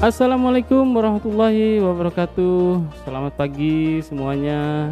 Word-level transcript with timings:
Assalamualaikum 0.00 0.96
warahmatullahi 0.96 1.76
wabarakatuh. 1.76 2.88
Selamat 3.04 3.36
pagi 3.36 4.00
semuanya. 4.00 4.88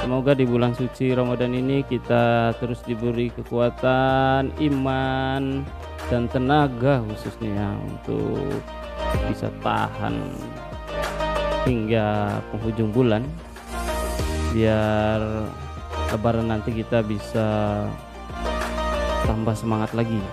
Semoga 0.00 0.32
di 0.32 0.48
bulan 0.48 0.72
suci 0.72 1.12
Ramadan 1.12 1.52
ini 1.52 1.84
kita 1.84 2.56
terus 2.56 2.80
diberi 2.88 3.28
kekuatan, 3.36 4.48
iman, 4.56 5.60
dan 6.08 6.24
tenaga 6.32 7.04
khususnya 7.04 7.68
untuk 7.84 8.64
bisa 9.28 9.52
tahan 9.60 10.16
hingga 11.68 12.40
penghujung 12.48 12.96
bulan 12.96 13.20
biar 14.56 15.20
lebaran 16.16 16.48
nanti 16.48 16.80
kita 16.80 17.04
bisa 17.04 17.84
tambah 19.28 19.52
semangat 19.52 19.92
lagi. 19.92 20.24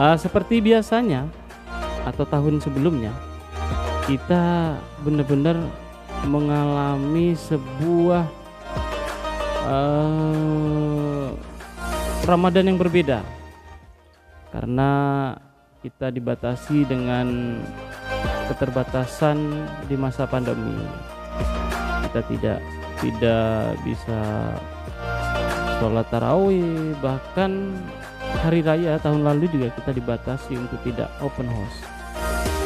Uh, 0.00 0.16
seperti 0.16 0.64
biasanya 0.64 1.43
atau 2.04 2.24
tahun 2.28 2.60
sebelumnya 2.60 3.10
kita 4.04 4.76
benar-benar 5.00 5.56
mengalami 6.28 7.32
sebuah 7.32 8.28
uh, 9.64 11.28
Ramadan 12.24 12.68
yang 12.68 12.78
berbeda. 12.80 13.24
Karena 14.52 14.90
kita 15.80 16.12
dibatasi 16.12 16.84
dengan 16.88 17.58
keterbatasan 18.52 19.36
di 19.88 19.96
masa 19.96 20.28
pandemi. 20.28 20.76
Kita 22.08 22.20
tidak 22.28 22.58
tidak 23.00 23.76
bisa 23.84 24.20
sholat 25.80 26.06
tarawih 26.08 26.94
bahkan 27.02 27.76
hari 28.40 28.64
raya 28.64 28.96
tahun 29.02 29.26
lalu 29.26 29.50
juga 29.50 29.68
kita 29.76 29.90
dibatasi 29.92 30.56
untuk 30.56 30.80
tidak 30.86 31.10
open 31.20 31.50
house 31.50 31.94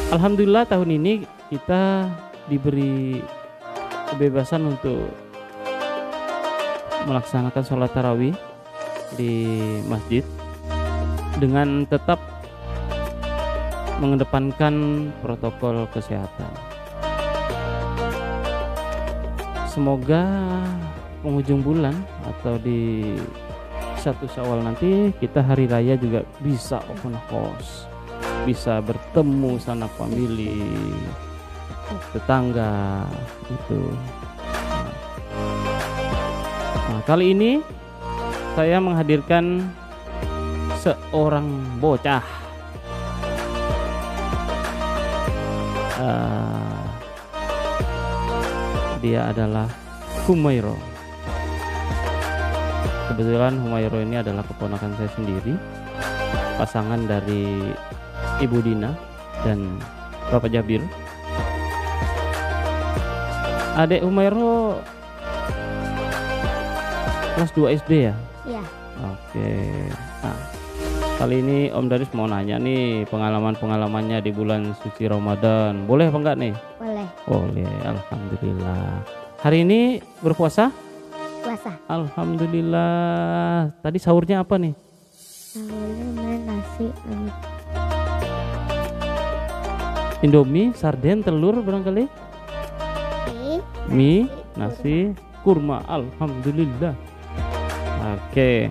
Alhamdulillah 0.09 0.65
tahun 0.65 0.97
ini 0.97 1.21
kita 1.53 2.09
diberi 2.49 3.21
kebebasan 4.09 4.65
untuk 4.65 5.05
melaksanakan 7.05 7.61
sholat 7.61 7.93
tarawih 7.93 8.33
di 9.13 9.53
masjid 9.85 10.25
dengan 11.37 11.85
tetap 11.85 12.17
mengedepankan 14.01 14.73
protokol 15.21 15.85
kesehatan. 15.93 16.57
Semoga 19.69 20.25
penghujung 21.21 21.61
bulan 21.61 21.93
atau 22.25 22.57
di 22.57 23.13
satu 24.01 24.25
Syawal 24.25 24.65
nanti 24.65 25.13
kita 25.21 25.45
hari 25.45 25.69
raya 25.69 25.93
juga 26.01 26.25
bisa 26.41 26.81
open 26.89 27.13
house 27.29 27.85
bisa 28.49 28.81
bertemu 28.81 29.61
sana 29.61 29.85
family 29.85 30.57
tetangga 32.09 33.05
itu 33.45 33.81
nah, 36.89 37.01
kali 37.05 37.37
ini 37.37 37.61
saya 38.57 38.81
menghadirkan 38.81 39.61
seorang 40.79 41.47
bocah. 41.79 42.23
Uh, 45.99 46.83
dia 49.03 49.27
adalah 49.27 49.67
Humairo. 50.23 50.75
Kebetulan 53.11 53.59
Humairo 53.59 53.99
ini 53.99 54.19
adalah 54.19 54.43
keponakan 54.47 54.95
saya 54.95 55.11
sendiri 55.15 55.53
pasangan 56.55 57.03
dari 57.07 57.75
Ibu 58.39 58.57
Dina 58.63 58.95
dan 59.43 59.79
Bapak 60.31 60.47
Jabir. 60.51 60.79
Adek 63.75 64.03
Umairo 64.03 64.79
kelas 67.35 67.51
2 67.55 67.75
SD 67.79 68.11
ya? 68.11 68.15
Iya. 68.43 68.63
Oke. 68.99 69.51
Nah, 70.19 70.37
kali 71.15 71.39
ini 71.39 71.71
Om 71.71 71.87
Daris 71.87 72.11
mau 72.11 72.27
nanya 72.27 72.59
nih 72.59 73.07
pengalaman-pengalamannya 73.07 74.19
di 74.19 74.31
bulan 74.35 74.75
suci 74.83 75.07
Ramadan. 75.07 75.87
Boleh 75.87 76.11
apa 76.11 76.19
enggak 76.19 76.37
nih? 76.39 76.53
Boleh. 76.75 77.07
Boleh, 77.23 77.71
alhamdulillah. 77.87 79.03
Hari 79.39 79.63
ini 79.63 80.03
berpuasa? 80.19 80.67
Puasa. 81.39 81.71
Alhamdulillah. 81.87 83.71
Tadi 83.79 83.97
sahurnya 84.03 84.43
apa 84.43 84.59
nih? 84.59 84.75
Sahurnya 85.15 86.35
nasi, 86.43 86.91
Indomie, 90.19 90.75
sarden, 90.75 91.23
telur 91.23 91.63
barangkali? 91.63 92.03
Mie, 93.31 93.57
Mie, 93.87 94.27
nasi, 94.59 95.15
kurma. 95.47 95.79
Alhamdulillah. 95.87 96.91
Oke. 98.03 98.67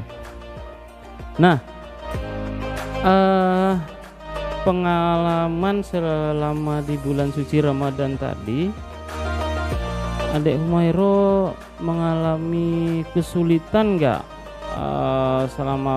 Nah, 1.40 1.56
uh, 3.00 3.80
pengalaman 4.66 5.80
selama 5.80 6.84
di 6.84 7.00
bulan 7.00 7.32
suci 7.32 7.64
Ramadan 7.64 8.20
tadi, 8.20 8.68
Adek 10.36 10.60
Humairo 10.60 11.56
mengalami 11.80 13.00
kesulitan 13.16 13.96
nggak 13.96 14.20
uh, 14.76 15.48
selama 15.56 15.96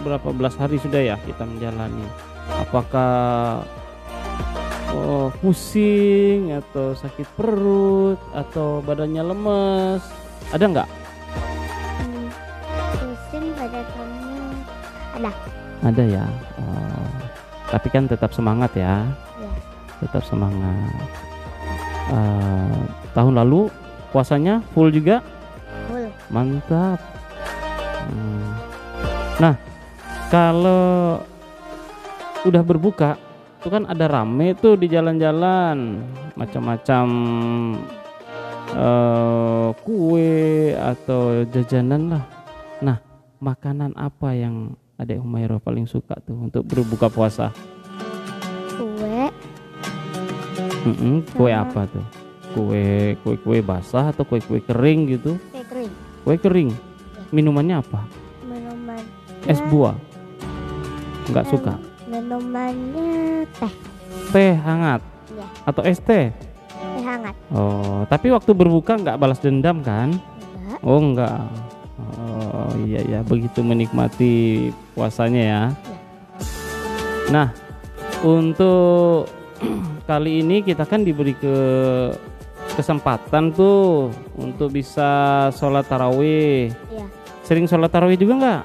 berapa 0.00 0.32
belas 0.32 0.56
hari 0.56 0.80
sudah 0.80 1.02
ya 1.04 1.16
kita 1.28 1.44
menjalani? 1.44 2.06
Apakah 2.56 3.60
oh, 4.94 5.28
pusing 5.40 6.52
atau 6.52 6.96
sakit 6.96 7.28
perut 7.36 8.18
atau 8.32 8.80
badannya 8.84 9.22
lemes. 9.22 10.02
Ada 10.52 10.64
nggak? 10.64 10.88
Hmm, 10.88 12.26
pusing 12.96 13.46
badannya. 13.56 14.42
Ada. 15.18 15.30
Ada 15.84 16.02
ya? 16.04 16.24
Oh, 16.58 17.08
tapi 17.70 17.88
kan 17.92 18.08
tetap 18.08 18.32
semangat 18.34 18.72
ya, 18.74 19.04
ya. 19.38 19.50
tetap 20.04 20.22
semangat. 20.26 21.06
Uh, 22.08 22.88
tahun 23.12 23.36
lalu 23.44 23.68
puasanya 24.10 24.64
full 24.72 24.88
juga? 24.88 25.20
Full. 25.88 26.08
Mantap. 26.32 27.00
Hmm. 28.08 28.56
nah 29.36 29.54
kalau 30.32 31.20
udah 32.48 32.62
berbuka 32.64 33.20
itu 33.68 33.76
kan 33.76 33.84
ada 33.84 34.08
rame 34.08 34.56
tuh 34.56 34.80
di 34.80 34.88
jalan-jalan. 34.88 36.00
Macam-macam 36.40 37.06
uh, 38.72 39.76
kue 39.84 40.72
atau 40.72 41.44
jajanan 41.52 42.16
lah. 42.16 42.24
Nah 42.80 42.96
makanan 43.44 43.92
apa 43.92 44.32
yang 44.32 44.72
adek 44.96 45.20
Humaira 45.20 45.60
paling 45.60 45.84
suka 45.84 46.16
tuh 46.24 46.48
untuk 46.48 46.64
berbuka 46.64 47.12
puasa? 47.12 47.52
Kue. 48.72 49.28
Mm 50.88 50.94
-mm, 50.96 51.16
kue 51.36 51.52
apa 51.52 51.84
tuh? 51.92 52.06
Kue 52.56 53.20
kue 53.20 53.36
kue 53.36 53.60
basah 53.60 54.16
atau 54.16 54.24
kue 54.24 54.40
kue 54.40 54.64
kering 54.64 55.12
gitu? 55.12 55.36
Kue 55.52 55.60
kering. 55.68 55.92
Kue 56.24 56.36
kering. 56.40 56.70
Minumannya 57.36 57.84
apa? 57.84 58.00
Minuman 58.48 59.04
es 59.44 59.60
buah. 59.68 59.92
Nggak 61.28 61.52
suka 61.52 61.87
teh 64.30 64.52
hangat? 64.56 65.00
Ya 65.32 65.46
atau 65.66 65.82
es 65.84 66.00
teh 66.00 66.30
teh 66.32 67.00
hangat. 67.04 67.34
Oh 67.52 68.04
tapi 68.06 68.32
waktu 68.32 68.50
berbuka 68.52 68.96
nggak 69.00 69.18
balas 69.18 69.40
dendam 69.40 69.80
kan? 69.82 70.16
Enggak 70.16 70.80
oh 70.84 70.98
enggak 71.00 71.40
oh 71.98 72.72
iya 72.84 73.00
ya 73.04 73.20
begitu 73.26 73.60
menikmati 73.64 74.68
puasanya 74.92 75.42
ya. 75.42 75.62
Nah 77.28 77.52
untuk 78.22 79.28
kali 80.08 80.40
ini 80.44 80.62
kita 80.62 80.86
kan 80.86 81.02
diberi 81.02 81.34
ke 81.34 81.56
kesempatan 82.78 83.50
tuh 83.50 84.14
untuk 84.38 84.70
bisa 84.70 85.50
sholat 85.52 85.84
tarawih. 85.90 86.70
Ya 86.92 87.06
sering 87.48 87.64
sholat 87.64 87.88
tarawih 87.88 88.20
juga 88.20 88.34
nggak 88.36 88.62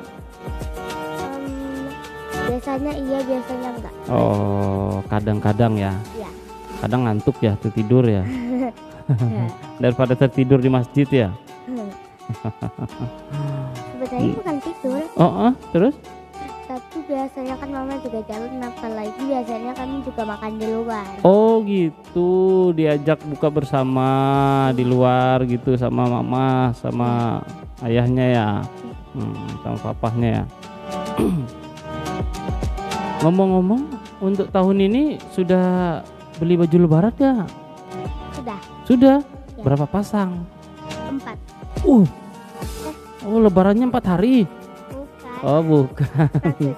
biasanya 2.64 2.96
iya 2.96 3.20
biasanya 3.28 3.70
enggak. 3.76 3.94
Oh 4.08 5.04
kadang-kadang 5.12 5.74
ya? 5.76 5.92
Iya. 6.16 6.32
kadang 6.80 7.04
ngantuk 7.04 7.36
ya 7.44 7.60
tertidur 7.60 8.08
ya? 8.08 8.24
Daripada 9.84 10.16
tertidur 10.16 10.64
di 10.64 10.72
masjid 10.72 11.04
ya? 11.12 11.28
Sebenarnya 13.92 14.32
bukan 14.40 14.56
tidur. 14.64 15.04
Oh 15.20 15.52
ah, 15.52 15.54
terus? 15.76 15.92
Tapi 16.64 17.04
biasanya 17.04 17.60
kan 17.60 17.68
mama 17.68 18.00
juga 18.00 18.24
jalan 18.32 18.64
apalagi 18.64 19.22
biasanya 19.28 19.72
kami 19.76 20.00
juga 20.08 20.24
makan 20.24 20.52
di 20.56 20.68
luar. 20.72 21.08
Oh 21.28 21.60
gitu. 21.68 22.32
Diajak 22.72 23.20
buka 23.28 23.52
bersama 23.52 24.08
di 24.72 24.88
luar 24.88 25.44
gitu 25.52 25.76
sama 25.76 26.08
mama 26.08 26.72
sama 26.80 27.44
ayahnya 27.84 28.26
ya? 28.32 28.48
Hmm, 29.14 29.52
sama 29.62 29.78
papahnya 29.78 30.42
ya 30.42 30.44
ngomong-ngomong 33.24 33.82
untuk 34.20 34.52
tahun 34.52 34.78
ini 34.84 35.04
sudah 35.32 36.00
beli 36.38 36.60
baju 36.60 36.78
lebaran 36.78 37.16
ya? 37.16 37.34
Sudah 38.34 38.60
Sudah. 38.84 39.18
Ya. 39.56 39.62
Berapa 39.64 39.86
pasang? 39.88 40.44
empat. 41.08 41.38
Uh. 41.88 42.04
Oh, 43.24 43.40
lebarannya 43.40 43.88
empat 43.88 44.06
hari. 44.06 44.44
Bukan. 44.92 45.40
Oh, 45.40 45.62
bukan. 45.64 46.28
Maksudnya 46.28 46.76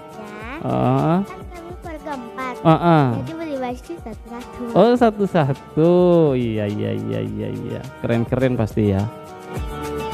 Ah, 0.61 1.21
kan 1.21 1.39
kami 1.45 1.73
keluarga 1.77 2.11
empat. 2.13 2.53
ah, 2.61 2.73
ah. 2.73 3.05
Jadi 3.17 3.33
beli 3.33 3.55
baju 3.57 3.93
satu-satu. 3.97 4.61
Oh, 4.73 4.93
satu-satu. 4.93 5.91
Iya, 6.33 6.65
iya, 6.67 6.91
iya, 6.93 7.19
iya, 7.21 7.47
iya. 7.49 7.81
Keren-keren 8.01 8.53
pasti 8.53 8.93
ya. 8.93 9.01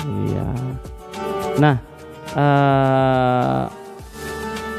Iya. 0.02 0.48
Nah, 1.58 1.76
eh 2.32 3.64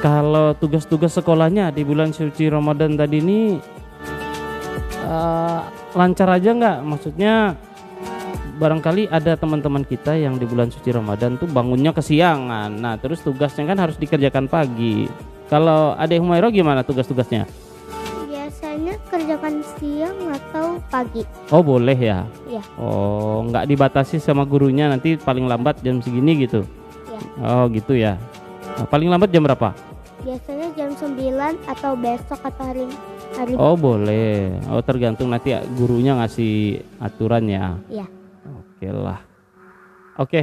kalau 0.03 0.51
tugas-tugas 0.59 1.15
sekolahnya 1.15 1.71
di 1.71 1.87
bulan 1.87 2.11
suci 2.11 2.51
Ramadan 2.51 2.99
tadi 2.99 3.23
ini 3.23 3.41
eh, 5.07 5.61
lancar 5.95 6.29
aja 6.35 6.51
nggak? 6.51 6.79
Maksudnya 6.83 7.55
barangkali 8.59 9.07
ada 9.15 9.39
teman-teman 9.39 9.87
kita 9.87 10.19
yang 10.19 10.37
di 10.37 10.45
bulan 10.45 10.75
suci 10.75 10.91
Ramadan 10.91 11.39
tuh 11.39 11.47
bangunnya 11.47 11.95
kesiangan. 11.95 12.75
Nah, 12.75 12.99
terus 12.99 13.23
tugasnya 13.23 13.63
kan 13.63 13.79
harus 13.79 13.95
dikerjakan 13.95 14.51
pagi. 14.51 15.07
Kalau 15.47 15.95
Adek 15.95 16.19
Humairo 16.19 16.51
gimana 16.51 16.83
tugas-tugasnya? 16.83 17.47
Biasanya 18.27 18.99
kerjakan 19.07 19.63
siang 19.79 20.19
atau 20.35 20.83
pagi. 20.91 21.23
Oh 21.55 21.63
boleh 21.63 21.95
ya? 21.95 22.27
Iya. 22.51 22.63
Oh 22.75 23.47
nggak 23.47 23.71
dibatasi 23.71 24.19
sama 24.19 24.43
gurunya 24.43 24.91
nanti 24.91 25.15
paling 25.15 25.47
lambat 25.47 25.79
jam 25.85 26.03
segini 26.03 26.43
gitu? 26.43 26.67
Iya. 27.07 27.21
Oh 27.47 27.65
gitu 27.71 27.95
ya. 27.95 28.19
Nah, 28.81 28.89
paling 28.89 29.13
lambat 29.13 29.29
jam 29.29 29.45
berapa? 29.45 29.92
Biasanya 30.23 30.71
jam 30.79 30.91
9 30.95 31.19
atau 31.67 31.93
besok 31.99 32.41
atau 32.47 32.63
hari 32.63 32.87
hari 33.35 33.59
Oh 33.59 33.75
boleh. 33.75 34.55
Oh 34.71 34.79
tergantung 34.79 35.35
nanti 35.35 35.51
gurunya 35.75 36.15
ngasih 36.15 36.79
aturan 37.03 37.51
ya. 37.51 37.75
Iya. 37.91 38.07
Oke 38.47 38.89
lah. 38.91 39.21
Oke. 40.23 40.43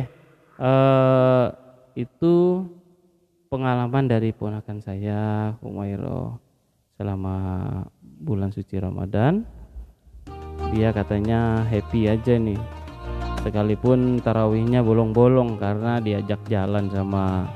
eh 0.59 1.47
itu 1.95 2.67
pengalaman 3.47 4.11
dari 4.11 4.35
ponakan 4.35 4.83
saya 4.83 5.55
Humairo 5.63 6.35
selama 6.99 7.35
bulan 8.03 8.51
suci 8.51 8.75
Ramadan. 8.75 9.47
Dia 10.75 10.91
katanya 10.91 11.63
happy 11.63 12.11
aja 12.11 12.35
nih. 12.35 12.59
Sekalipun 13.47 14.19
tarawihnya 14.19 14.83
bolong-bolong 14.83 15.55
karena 15.55 16.03
diajak 16.03 16.43
jalan 16.51 16.91
sama 16.91 17.47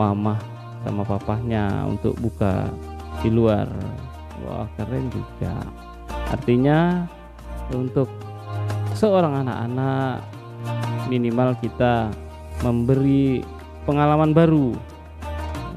mama 0.00 0.49
sama 0.84 1.02
papahnya 1.04 1.84
untuk 1.88 2.16
buka 2.20 2.68
di 3.20 3.28
luar. 3.28 3.68
Wah, 4.46 4.68
keren 4.76 5.12
juga. 5.12 5.52
Artinya 6.32 7.04
untuk 7.74 8.08
seorang 8.96 9.44
anak-anak 9.44 10.24
minimal 11.08 11.56
kita 11.60 12.08
memberi 12.62 13.42
pengalaman 13.84 14.32
baru 14.36 14.76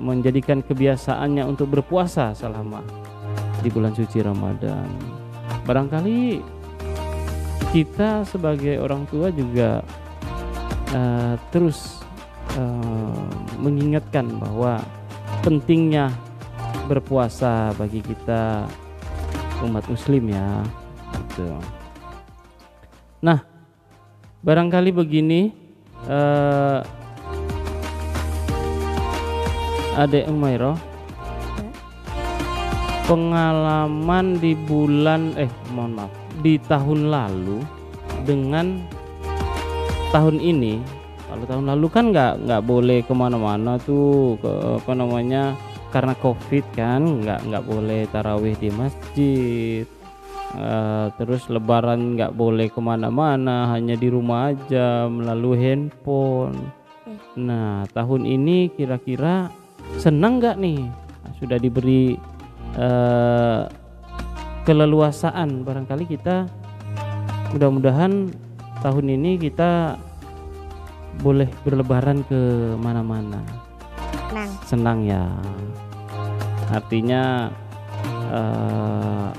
menjadikan 0.03 0.59
kebiasaannya 0.59 1.43
untuk 1.47 1.71
berpuasa 1.71 2.35
selama 2.35 2.83
di 3.63 3.71
bulan 3.71 3.95
suci 3.95 4.19
Ramadan. 4.19 4.87
Barangkali 5.63 6.43
kita 7.71 8.27
sebagai 8.27 8.77
orang 8.83 9.07
tua 9.07 9.31
juga 9.31 9.79
eh, 10.91 11.35
terus 11.49 12.02
eh, 12.57 13.23
mengingatkan 13.59 14.27
bahwa 14.39 14.81
pentingnya 15.41 16.11
berpuasa 16.87 17.71
bagi 17.79 18.03
kita 18.03 18.67
umat 19.63 19.85
muslim 19.87 20.29
ya. 20.29 20.63
Gitu. 21.13 21.47
Nah, 23.23 23.39
barangkali 24.43 24.91
begini 24.91 25.55
eh 26.03 26.79
Adek 29.93 30.25
Umairo 30.25 30.73
pengalaman 33.05 34.41
di 34.41 34.57
bulan 34.57 35.37
eh 35.37 35.51
mohon 35.69 36.01
maaf 36.01 36.11
di 36.41 36.57
tahun 36.65 37.13
lalu 37.13 37.61
dengan 38.25 38.81
tahun 40.09 40.41
ini 40.41 40.81
kalau 41.33 41.49
tahun 41.49 41.65
lalu 41.65 41.87
kan 41.89 42.05
nggak 42.13 42.45
nggak 42.45 42.61
boleh 42.61 43.01
ke 43.01 43.13
mana-mana 43.17 43.81
tuh 43.81 44.37
ke 44.37 44.53
apa 44.77 44.93
namanya 44.93 45.57
karena 45.89 46.13
covid 46.21 46.61
kan 46.77 47.01
nggak 47.01 47.49
nggak 47.49 47.65
boleh 47.65 48.05
tarawih 48.13 48.53
di 48.61 48.69
masjid. 48.69 49.85
Eh, 50.53 51.07
terus 51.17 51.49
lebaran 51.49 52.13
nggak 52.13 52.37
boleh 52.37 52.69
ke 52.69 52.77
mana-mana 52.77 53.73
hanya 53.73 53.97
di 53.97 54.13
rumah 54.13 54.53
aja 54.53 55.09
melalui 55.09 55.57
handphone. 55.57 56.69
Nah 57.33 57.89
tahun 57.89 58.29
ini 58.29 58.69
kira-kira 58.69 59.49
senang 59.97 60.37
nggak 60.37 60.61
nih? 60.61 60.85
Sudah 61.41 61.57
diberi 61.57 62.13
eh, 62.77 63.61
keleluasaan. 64.69 65.65
Barangkali 65.65 66.05
kita 66.05 66.45
mudah-mudahan 67.57 68.29
tahun 68.85 69.05
ini 69.17 69.41
kita 69.41 69.97
boleh 71.23 71.47
berlebaran 71.63 72.19
ke 72.27 72.41
mana-mana 72.75 73.39
Senang. 74.27 74.51
senang 74.67 74.99
ya 75.07 75.23
artinya 76.69 77.47
eh, 78.27 79.29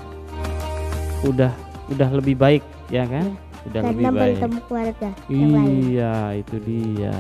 udah 1.29 1.53
udah 1.93 2.09
lebih 2.17 2.35
baik 2.41 2.65
ya 2.89 3.05
kan 3.05 3.37
udah 3.65 3.81
lebih 3.81 4.05
Karena 4.05 4.21
baik 4.21 4.37
bertemu 4.37 4.61
keluarga. 4.69 5.09
Iya, 5.33 6.15
itu 6.37 6.57
dia. 6.61 7.17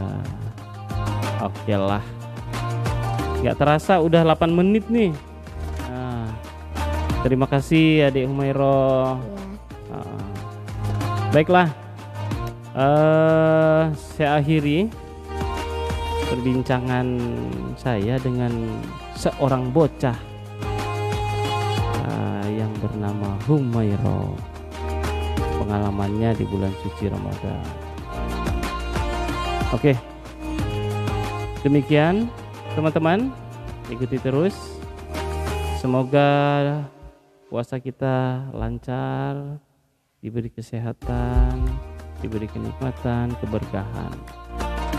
Oke 1.40 1.74
lah. 1.76 2.04
Gak 3.40 3.56
terasa 3.60 4.00
udah 4.00 4.20
8 4.24 4.52
menit 4.52 4.84
nih. 4.88 5.12
Nah, 5.88 6.28
terima 7.24 7.48
kasih 7.48 8.08
Adik 8.08 8.28
Humairo. 8.28 9.20
Iya. 9.20 9.40
Ah. 9.92 10.24
baiklah. 11.32 11.83
Eh 12.74 13.84
saya 13.94 14.42
akhiri 14.42 14.90
perbincangan 16.26 17.06
saya 17.78 18.18
dengan 18.18 18.50
seorang 19.14 19.70
bocah 19.70 20.18
ah, 22.02 22.46
yang 22.50 22.74
bernama 22.82 23.38
Humairo 23.46 24.34
pengalamannya 25.62 26.34
di 26.34 26.44
bulan 26.50 26.74
suci 26.82 27.06
Ramadan. 27.06 27.62
Oke. 29.70 29.94
Demikian 31.62 32.28
teman-teman, 32.76 33.32
ikuti 33.88 34.20
terus. 34.20 34.52
Semoga 35.80 36.84
puasa 37.48 37.78
kita 37.78 38.50
lancar, 38.52 39.62
diberi 40.20 40.52
kesehatan, 40.52 41.64
diberi 42.24 42.48
kenikmatan, 42.48 43.36
keberkahan. 43.44 44.16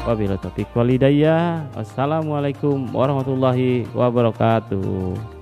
Wabillahi 0.06 0.38
taufiq 0.38 0.70
walhidayah. 0.78 1.66
Wassalamualaikum 1.74 2.94
warahmatullahi 2.94 3.90
wabarakatuh. 3.98 5.35